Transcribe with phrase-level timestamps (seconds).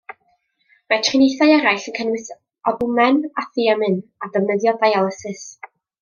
[0.91, 2.31] Mae triniaethau eraill yn cynnwys
[2.71, 5.45] albwmen a thiamin, a defnyddio dialysis.